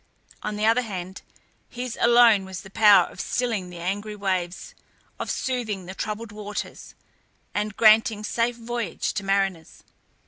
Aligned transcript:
On 0.41 0.55
the 0.55 0.65
other 0.65 0.81
hand, 0.81 1.21
his 1.69 1.95
alone 2.01 2.43
was 2.43 2.61
the 2.61 2.71
power 2.71 3.05
of 3.11 3.19
stilling 3.21 3.69
the 3.69 3.77
angry 3.77 4.15
waves, 4.15 4.73
of 5.19 5.29
soothing 5.29 5.85
the 5.85 5.93
troubled 5.93 6.31
waters, 6.31 6.95
and 7.53 7.77
granting 7.77 8.23
safe 8.23 8.55
voyages 8.55 9.13
to 9.13 9.23
mariners. 9.23 9.83